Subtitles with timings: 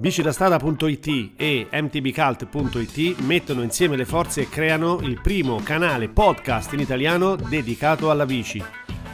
[0.00, 7.36] Bicidastrada.it e mtbcult.it mettono insieme le forze e creano il primo canale podcast in italiano
[7.36, 8.64] dedicato alla bici.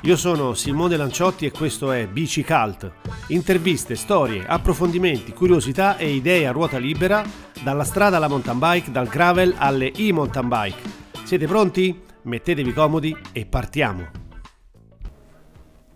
[0.03, 2.89] Io sono Simone Lanciotti e questo è Bici Cult.
[3.31, 7.25] Interviste, storie, approfondimenti, curiosità e idee a ruota libera
[7.65, 10.89] dalla strada alla mountain bike, dal gravel alle e-mountain bike.
[11.25, 12.01] Siete pronti?
[12.23, 14.09] Mettetevi comodi e partiamo!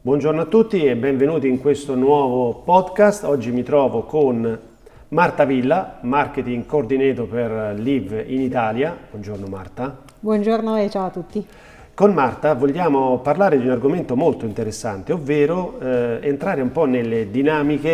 [0.02, 3.22] Buongiorno a tutti e benvenuti in questo nuovo podcast.
[3.22, 4.68] Oggi mi trovo con
[5.12, 8.96] Marta Villa, Marketing Coordinator per Live in Italia.
[9.10, 10.02] Buongiorno Marta.
[10.20, 11.44] Buongiorno e ciao a tutti.
[11.94, 17.28] Con Marta vogliamo parlare di un argomento molto interessante, ovvero eh, entrare un po' nelle
[17.28, 17.90] dinamiche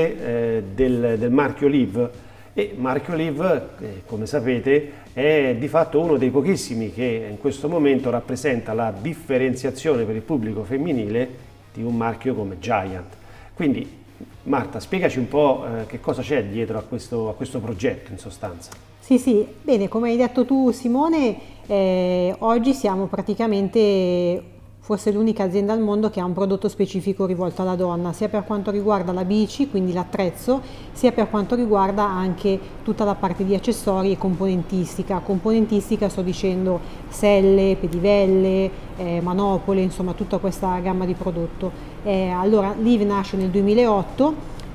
[0.59, 2.11] eh, del, del, marchio Live.
[2.53, 7.67] E marchio Live, eh, come sapete, è di fatto uno dei pochissimi che in questo
[7.67, 11.29] momento rappresenta la differenziazione per il pubblico femminile
[11.73, 13.15] di un marchio come Giant.
[13.55, 14.05] Quindi
[14.47, 18.19] Marta, spiegaci un po' eh, che cosa c'è dietro a questo, a questo, progetto in
[18.19, 18.71] sostanza.
[19.01, 24.55] Sì, sì, bene, come hai detto tu Simone, eh, oggi siamo praticamente
[24.87, 28.45] forse l'unica azienda al mondo che ha un prodotto specifico rivolto alla donna, sia per
[28.45, 33.53] quanto riguarda la bici, quindi l'attrezzo, sia per quanto riguarda anche tutta la parte di
[33.57, 35.19] accessori e componentistica.
[35.19, 41.95] Componentistica sto dicendo selle, pedivelle, eh, manopole, insomma tutta questa gamma di prodotto.
[42.07, 44.35] Eh, allora, Live nasce nel 2008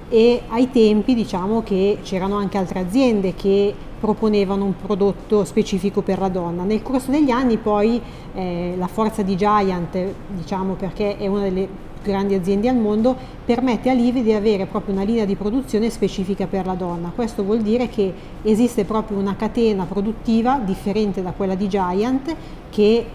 [0.09, 6.19] e ai tempi diciamo che c'erano anche altre aziende che proponevano un prodotto specifico per
[6.19, 6.63] la donna.
[6.63, 8.01] Nel corso degli anni poi
[8.33, 11.69] eh, la forza di Giant, diciamo perché è una delle
[12.01, 15.89] più grandi aziende al mondo, permette a Live di avere proprio una linea di produzione
[15.89, 17.13] specifica per la donna.
[17.15, 22.35] Questo vuol dire che esiste proprio una catena produttiva differente da quella di Giant
[22.69, 23.05] che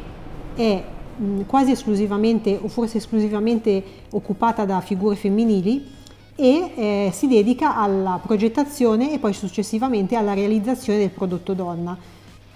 [0.54, 0.82] è
[1.46, 5.94] quasi esclusivamente o forse esclusivamente occupata da figure femminili
[6.34, 11.96] e eh, si dedica alla progettazione e poi successivamente alla realizzazione del prodotto donna.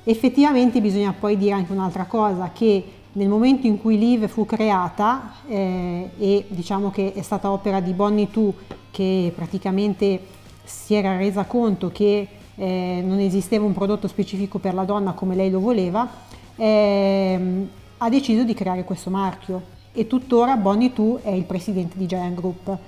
[0.05, 5.35] Effettivamente bisogna poi dire anche un'altra cosa, che nel momento in cui Live fu creata
[5.49, 8.53] eh, e diciamo che è stata opera di Bonnie Tu
[8.91, 10.21] che praticamente
[10.63, 15.35] si era resa conto che eh, non esisteva un prodotto specifico per la donna come
[15.35, 16.09] lei lo voleva,
[16.57, 17.69] ehm,
[18.03, 22.35] ha deciso di creare questo marchio e tuttora Bonnie Tu è il presidente di Giant
[22.35, 22.79] Group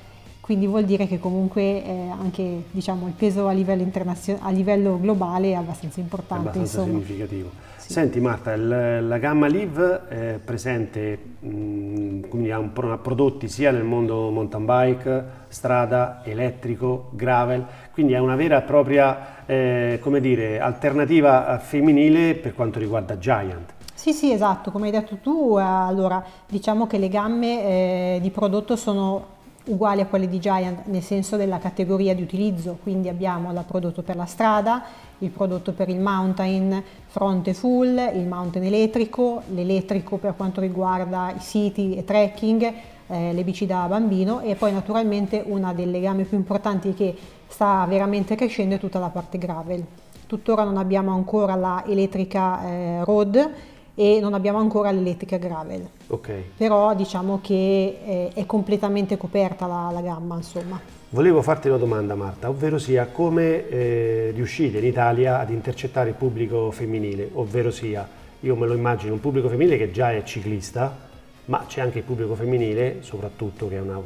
[0.43, 3.89] quindi vuol dire che comunque eh, anche diciamo, il peso a livello,
[4.41, 6.47] a livello, globale è abbastanza importante.
[6.47, 7.05] È abbastanza insomma.
[7.05, 7.51] significativo.
[7.77, 7.93] Sì.
[7.93, 13.71] Senti Marta, il, la gamma Live è presente, mh, quindi ha, un, ha, prodotti sia
[13.71, 20.21] nel mondo mountain bike, strada, elettrico, gravel, quindi è una vera e propria eh, come
[20.21, 23.75] dire, alternativa femminile per quanto riguarda Giant.
[24.03, 28.31] Sì, sì, esatto, come hai detto tu, eh, allora diciamo che le gamme eh, di
[28.31, 29.27] prodotto sono
[29.67, 34.03] uguali a quelle di Giant nel senso della categoria di utilizzo, quindi abbiamo il prodotto
[34.03, 34.83] per la strada,
[35.19, 41.39] il prodotto per il mountain fronte full, il mountain elettrico, l'elettrico per quanto riguarda i
[41.41, 42.73] siti e trekking,
[43.07, 47.87] eh, le bici da bambino e poi naturalmente una delle gamme più importanti che sta
[47.89, 49.87] veramente crescendo è tutta la parte gravel.
[50.27, 53.51] Tuttora non abbiamo ancora la elettrica eh, road,
[53.95, 55.87] e non abbiamo ancora l'elettrica gravel.
[56.07, 56.51] Okay.
[56.57, 60.81] Però diciamo che eh, è completamente coperta la, la, gamma, insomma.
[61.11, 66.15] Volevo farti una domanda Marta, ovvero sia come eh, riuscite in Italia ad intercettare il
[66.15, 68.09] pubblico femminile, ovvero sia,
[68.41, 71.11] io me lo immagino un pubblico femminile che già è ciclista,
[71.47, 74.01] ma c'è anche il pubblico femminile, soprattutto che è una,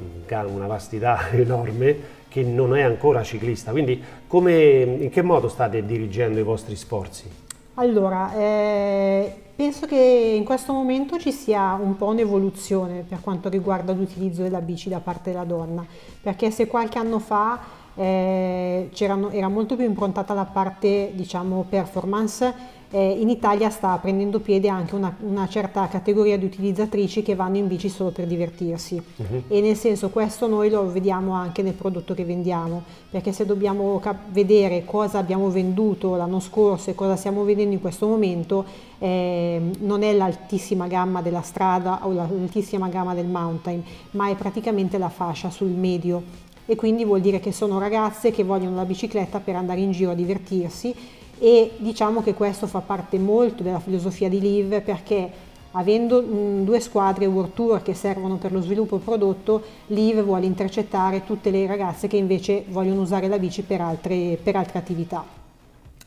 [0.46, 3.70] una vastità enorme, che non è ancora ciclista.
[3.70, 7.30] Quindi come, in che modo state dirigendo i vostri sforzi?
[7.74, 13.94] Allora, eh, Penso che in questo momento ci sia un po' un'evoluzione per quanto riguarda
[13.94, 15.82] l'utilizzo della bici da parte della donna,
[16.20, 17.58] perché se qualche anno fa
[17.94, 22.52] eh, era molto più improntata la parte diciamo performance
[22.90, 27.56] eh, in Italia sta prendendo piede anche una, una, certa categoria di utilizzatrici che vanno
[27.56, 29.42] in bici solo per divertirsi uh-huh.
[29.48, 33.98] e nel senso questo noi lo vediamo anche nel prodotto che vendiamo perché se dobbiamo
[33.98, 38.64] cap- vedere cosa abbiamo venduto l'anno scorso e cosa stiamo vendendo in questo momento
[38.98, 44.96] eh, non è l'altissima gamma della strada o l'altissima gamma del mountain ma è praticamente
[44.96, 49.38] la fascia sul medio e quindi vuol dire che sono ragazze che vogliono la bicicletta
[49.38, 50.94] per andare in giro a divertirsi
[51.38, 55.30] e diciamo che questo fa parte molto della filosofia di Live perché
[55.72, 61.24] avendo mh, due squadre World Tour che servono per lo sviluppo prodotto, Live vuole intercettare
[61.24, 65.24] tutte le ragazze che invece vogliono usare la bici per altre, per altre attività.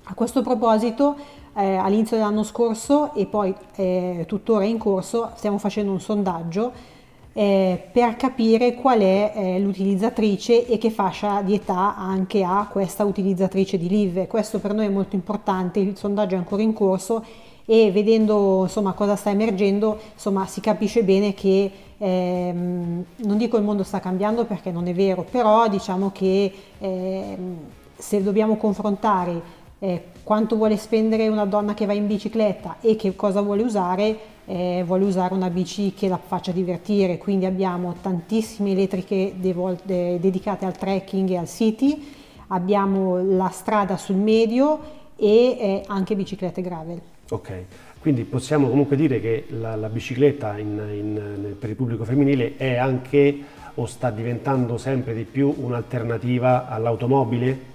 [0.03, 1.15] A questo proposito,
[1.55, 6.97] eh, all'inizio dell'anno scorso e poi eh, tuttora in corso, stiamo facendo un sondaggio
[7.33, 13.05] eh, per capire qual è eh, l'utilizzatrice e che fascia di età anche ha questa
[13.05, 14.27] utilizzatrice di Live.
[14.27, 17.23] Questo per noi è molto importante, il sondaggio è ancora in corso
[17.65, 23.63] e vedendo insomma, cosa sta emergendo insomma, si capisce bene che ehm, non dico il
[23.63, 27.57] mondo sta cambiando perché non è vero, però diciamo che ehm,
[27.95, 33.15] se dobbiamo confrontare eh, quanto vuole spendere una donna che va in bicicletta e che
[33.15, 34.17] cosa vuole usare,
[34.49, 40.65] eh, vuole usare una bici che la faccia divertire, quindi abbiamo tantissime elettriche de- dedicate
[40.65, 42.03] al trekking e al city,
[42.47, 44.79] abbiamo la strada sul medio
[45.15, 46.99] e eh, anche biciclette gravel.
[47.29, 47.51] Ok,
[47.99, 52.75] quindi possiamo comunque dire che la, la bicicletta in, in, per il pubblico femminile è
[52.75, 53.43] anche
[53.75, 57.68] o sta diventando sempre di più un'alternativa all'automobile?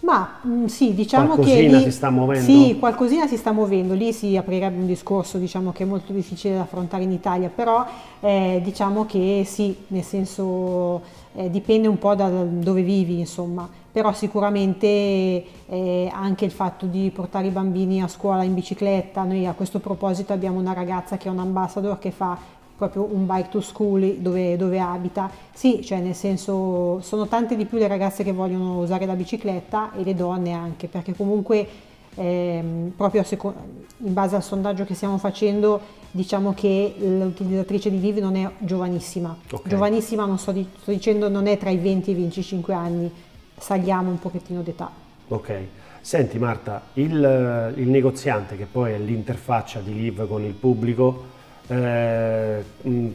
[0.00, 2.44] Ma mh, mm, sì, diciamo qualcosina che lì, si sta muovendo.
[2.44, 6.54] Sì, qualcosina si sta muovendo, lì si aprirebbe un discorso diciamo, che è molto difficile
[6.54, 7.84] da affrontare in Italia, però
[8.20, 11.02] eh, diciamo che sì, nel senso
[11.34, 17.10] eh, dipende un po' da dove vivi, insomma, però sicuramente eh, anche il fatto di
[17.12, 21.28] portare i bambini a scuola in bicicletta, noi a questo proposito abbiamo una ragazza che
[21.28, 22.38] è un ambassador che fa
[22.78, 25.28] proprio un bike to school dove, dove, abita.
[25.52, 29.92] Sì, cioè nel senso sono tante di più le ragazze che vogliono usare la bicicletta
[29.94, 31.66] e le donne anche, perché comunque
[32.14, 38.36] ehm, proprio in base al sondaggio che stiamo facendo diciamo che l'utilizzatrice di Vivi non
[38.36, 39.36] è giovanissima.
[39.50, 39.68] Okay.
[39.68, 43.10] Giovanissima non sto, sto, dicendo non è tra i 20 e i 25 anni,
[43.56, 44.90] saliamo un pochettino d'età.
[45.28, 45.60] Ok.
[46.00, 51.36] Senti Marta, il, il negoziante che poi è l'interfaccia di Liv con il pubblico,
[51.68, 52.64] eh,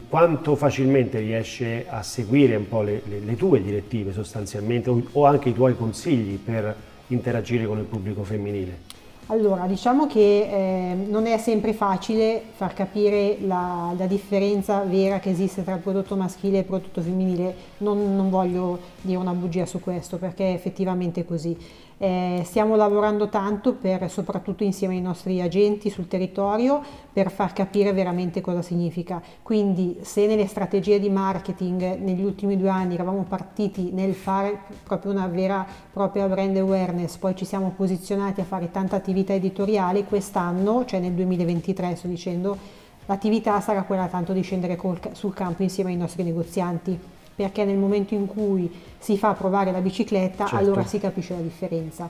[0.09, 5.25] quanto facilmente riesce a seguire un po' le, le, le tue direttive sostanzialmente o, o,
[5.25, 6.75] anche i tuoi consigli per
[7.07, 8.91] interagire con il pubblico femminile?
[9.27, 15.29] Allora, diciamo che eh, non è sempre facile far capire la, la, differenza vera che
[15.29, 19.65] esiste tra il prodotto maschile e il prodotto femminile, non, non voglio dire una bugia
[19.65, 21.57] su questo perché è effettivamente così.
[22.03, 26.81] Eh, stiamo lavorando tanto per, soprattutto insieme ai nostri agenti sul territorio
[27.13, 29.21] per far capire veramente cosa significa.
[29.41, 35.13] Quindi se nelle strategie di marketing negli ultimi due anni eravamo partiti nel fare proprio
[35.13, 40.03] una vera e propria brand awareness, poi ci siamo posizionati a fare tanta attività editoriale,
[40.03, 42.57] quest'anno, cioè nel 2023 sto dicendo,
[43.05, 46.99] l'attività sarà quella tanto di scendere col, sul campo insieme ai nostri negozianti
[47.35, 50.55] perché nel momento in cui si fa provare la bicicletta certo.
[50.55, 52.09] allora si capisce la differenza.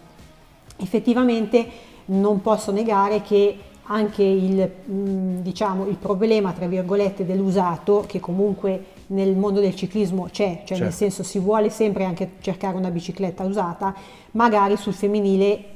[0.77, 8.19] Effettivamente non posso negare che anche il, mm, diciamo, il problema tra virgolette dell'usato che
[8.19, 10.83] comunque nel mondo del ciclismo c'è, cioè certo.
[10.83, 13.93] nel senso si vuole sempre anche cercare una bicicletta usata,
[14.31, 15.71] magari sul femminile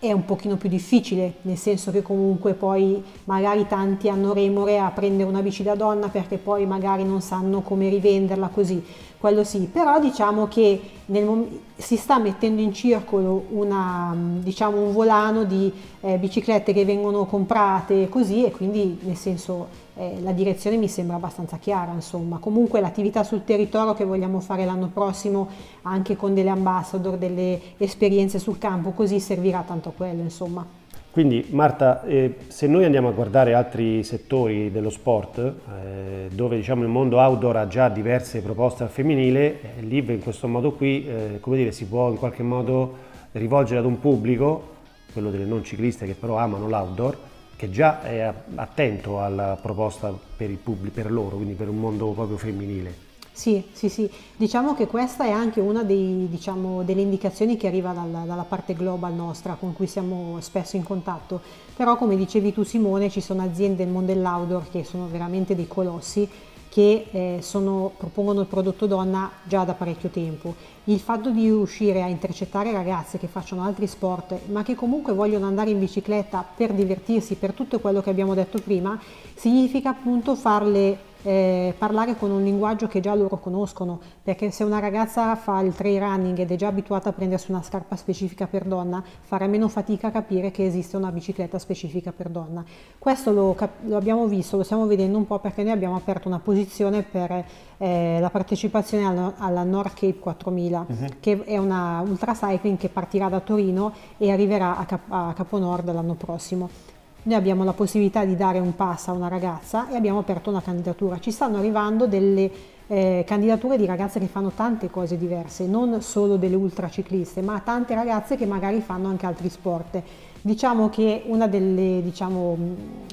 [0.00, 4.90] è un pochino più difficile, nel senso che comunque poi magari tanti hanno remore a
[4.90, 8.80] prendere una bici da donna perché poi magari non sanno come rivenderla così,
[9.18, 15.44] quello sì, però diciamo che nel, si sta mettendo in circolo una, diciamo, un volano
[15.44, 20.86] di eh, biciclette che vengono comprate così e quindi nel senso eh, la direzione mi
[20.86, 22.38] sembra abbastanza chiara, insomma.
[22.38, 25.48] Comunque l'attività sul territorio che vogliamo fare l'anno prossimo
[25.82, 30.77] anche con delle ambassador, delle esperienze sul campo, così servirà tanto a quello, insomma.
[31.18, 36.82] Quindi Marta, eh, se noi andiamo a guardare altri settori dello sport, eh, dove diciamo,
[36.84, 41.08] il mondo outdoor ha già diverse proposte al femminile, eh, l'IV in questo modo qui,
[41.08, 42.98] eh, dire, si può in qualche modo
[43.32, 44.76] rivolgere ad un pubblico,
[45.12, 47.18] quello delle non cicliste che però amano l'outdoor,
[47.56, 52.36] che già è attento alla proposta per, pubblico, per loro, quindi per un mondo proprio
[52.36, 53.07] femminile.
[53.38, 57.92] Sì, sì, sì, diciamo che questa è anche una dei, diciamo, delle indicazioni che arriva
[57.92, 61.40] dalla, dalla, parte global nostra con cui siamo spesso in contatto,
[61.76, 65.68] però come dicevi tu Simone ci sono aziende nel mondo dell'outdoor che sono veramente dei
[65.68, 66.28] colossi
[66.68, 70.56] che eh, sono, propongono il prodotto donna già da parecchio tempo.
[70.84, 75.46] Il fatto di riuscire a intercettare ragazze che facciano altri sport ma che comunque vogliono
[75.46, 79.00] andare in bicicletta per divertirsi, per tutto quello che abbiamo detto prima,
[79.34, 84.78] significa appunto farle eh, parlare con un linguaggio che già loro conoscono, perché se una
[84.78, 88.64] ragazza fa il trail running ed è già abituata a prendersi una scarpa specifica per
[88.64, 92.64] donna, farà meno fatica a capire che esiste una bicicletta specifica per donna.
[92.98, 96.38] Questo lo, lo abbiamo visto, lo stiamo vedendo un po' perché noi abbiamo aperto una
[96.38, 97.44] posizione per
[97.78, 101.06] eh, la partecipazione alla, alla North Cape 4000, uh-huh.
[101.20, 105.92] che è una ultra cycling che partirà da Torino e arriverà a, Cap- a Caponord
[105.92, 106.96] l'anno prossimo
[107.28, 110.62] noi abbiamo la possibilità di dare un pass a una ragazza e abbiamo aperto una
[110.62, 111.20] candidatura.
[111.20, 112.50] Ci stanno arrivando delle
[112.86, 117.94] eh, candidature di ragazze che fanno tante cose diverse, non solo delle ultracicliste, ma tante
[117.94, 120.02] ragazze che magari fanno anche altri sport.
[120.40, 122.56] Diciamo che delle diciamo,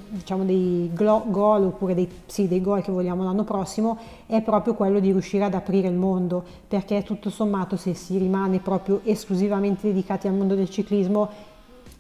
[0.08, 5.00] diciamo dei goal oppure dei, sì, dei goal che vogliamo l'anno prossimo è proprio quello
[5.00, 10.28] di riuscire ad aprire il mondo, perché tutto sommato se si rimane proprio esclusivamente dedicati
[10.28, 11.54] al mondo del ciclismo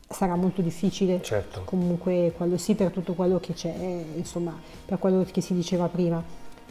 [0.08, 1.22] sarà molto difficile.
[1.22, 1.62] Certo.
[1.66, 3.74] Comunque quello sì per tutto quello che c'è,
[4.16, 4.54] insomma,
[4.86, 6.24] per quello che si diceva prima.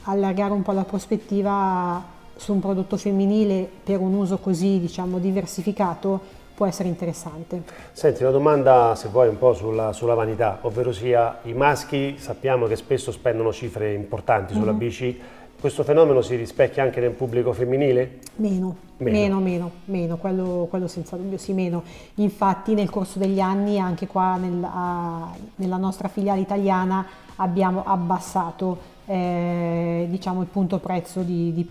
[0.05, 2.03] Allargare un po' la prospettiva
[2.37, 7.62] su un prodotto femminile per un uso così, diciamo, diversificato può essere interessante.
[7.93, 12.67] Senti, una domanda se vuoi un po' sulla, sulla vanità, ovvero sia i maschi sappiamo
[12.67, 14.79] che spesso spendono cifre importanti sulla mm-hmm.
[14.79, 15.21] bici,
[15.64, 18.18] questo fenomeno si rispecchia anche nel pubblico femminile?
[18.37, 21.83] Meno, meno, meno, meno, meno quello, quello, senza dubbio sì, meno.
[22.16, 27.06] Infatti nel corso degli anni anche qua nel, a, nella nostra filiale italiana
[27.37, 31.66] abbiamo abbassato eh, diciamo il punto prezzo di, di,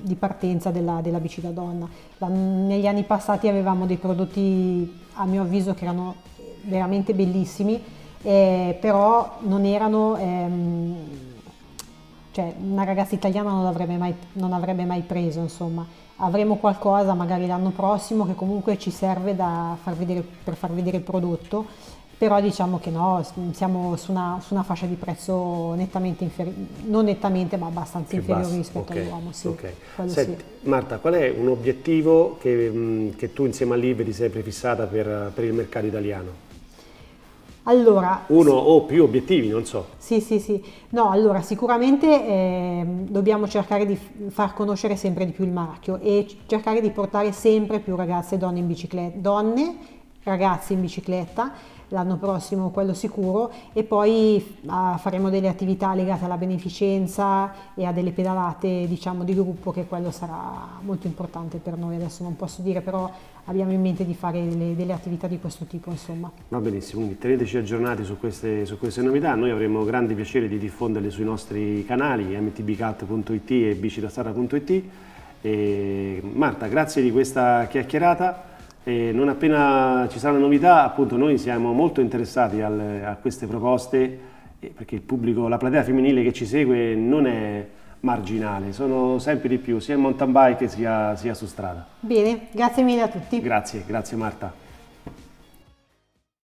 [0.00, 1.88] di partenza della, della, bici da donna.
[2.18, 6.16] La, negli anni passati avevamo dei prodotti a mio avviso che erano
[6.62, 7.80] veramente bellissimi,
[8.20, 10.16] eh, però non erano...
[10.16, 11.28] Ehm,
[12.32, 15.86] cioè una ragazza italiana non l'avrebbe mai, non avrebbe mai preso, insomma.
[16.16, 21.02] Avremo qualcosa magari l'anno prossimo che comunque ci serve far vedere, per far vedere il
[21.02, 21.66] prodotto,
[22.18, 27.06] però diciamo che no, siamo su una, su una fascia di prezzo nettamente inferiore, non
[27.06, 29.04] nettamente ma abbastanza inferiore rispetto okay.
[29.04, 29.32] all'uomo.
[29.32, 29.72] Sì, okay.
[30.04, 30.68] Senti, sì.
[30.68, 35.32] Marta, qual è un obiettivo che, che tu insieme a Live ti sei prefissata per,
[35.34, 36.49] per il mercato italiano?
[37.64, 38.56] Allora, Uno sì.
[38.56, 39.86] o più obiettivi, non so.
[39.98, 40.62] Sì, sì, sì.
[40.90, 43.98] No, allora sicuramente eh, dobbiamo cercare di
[44.28, 48.38] far conoscere sempre di più il marchio e cercare di portare sempre più ragazze e
[48.38, 49.76] donne in bicicletta, donne,
[50.22, 56.36] ragazzi in bicicletta l'anno prossimo quello sicuro e poi uh, faremo delle attività legate alla
[56.36, 61.96] beneficenza e a delle pedalate diciamo di gruppo che quello sarà molto importante per noi.
[61.96, 63.10] Adesso non posso dire però
[63.46, 66.30] abbiamo in mente di fare delle, delle attività di questo tipo insomma.
[66.48, 69.34] Va benissimo quindi teneteci aggiornati su queste, su queste novità.
[69.34, 74.82] Noi avremo grande piacere di diffonderle sui nostri canali mtbcat.it e bicidastrada.it
[75.42, 78.49] Marta grazie di questa chiacchierata
[78.82, 84.28] e non appena ci saranno novità, appunto noi siamo molto interessati al, a queste proposte
[84.74, 87.66] perché il pubblico, la platea femminile che ci segue non è
[88.00, 91.86] marginale, sono sempre di più, sia in mountain bike sia, sia su strada.
[92.00, 93.40] Bene, grazie mille a tutti.
[93.40, 94.68] Grazie, grazie Marta.